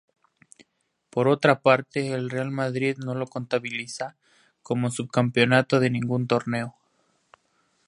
Por 1.11 1.27
otra 1.27 1.61
parte, 1.61 2.11
el 2.13 2.31
Real 2.31 2.49
Madrid 2.49 2.97
no 2.97 3.13
lo 3.13 3.27
contabiliza 3.27 4.15
como 4.63 4.89
subcampeonato 4.89 5.79
de 5.79 5.91
ningún 5.91 6.25
torneo. 6.25 6.75